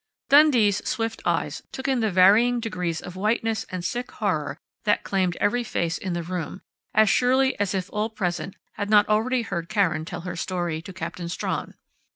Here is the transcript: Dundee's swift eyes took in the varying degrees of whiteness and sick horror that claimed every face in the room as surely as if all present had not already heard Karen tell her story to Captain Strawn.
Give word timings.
Dundee's 0.29 0.83
swift 0.89 1.21
eyes 1.25 1.61
took 1.71 1.87
in 1.87 1.99
the 1.99 2.09
varying 2.09 2.59
degrees 2.59 3.01
of 3.01 3.15
whiteness 3.15 3.65
and 3.65 3.85
sick 3.85 4.09
horror 4.13 4.57
that 4.83 5.03
claimed 5.03 5.35
every 5.39 5.63
face 5.63 5.99
in 5.99 6.13
the 6.13 6.23
room 6.23 6.61
as 6.95 7.07
surely 7.07 7.53
as 7.59 7.75
if 7.75 7.87
all 7.91 8.09
present 8.09 8.55
had 8.77 8.89
not 8.89 9.07
already 9.07 9.43
heard 9.43 9.69
Karen 9.69 10.03
tell 10.03 10.21
her 10.21 10.35
story 10.35 10.81
to 10.81 10.91
Captain 10.91 11.29
Strawn. 11.29 11.75